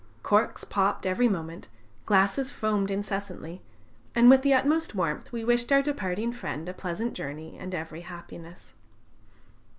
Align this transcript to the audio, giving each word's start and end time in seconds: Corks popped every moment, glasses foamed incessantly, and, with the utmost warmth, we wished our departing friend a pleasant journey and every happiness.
Corks 0.23 0.63
popped 0.63 1.05
every 1.05 1.27
moment, 1.27 1.67
glasses 2.07 2.49
foamed 2.49 2.89
incessantly, 2.89 3.61
and, 4.15 4.31
with 4.31 4.41
the 4.41 4.51
utmost 4.51 4.95
warmth, 4.95 5.31
we 5.31 5.43
wished 5.43 5.71
our 5.71 5.83
departing 5.83 6.33
friend 6.33 6.67
a 6.67 6.73
pleasant 6.73 7.13
journey 7.13 7.55
and 7.59 7.75
every 7.75 8.01
happiness. 8.01 8.73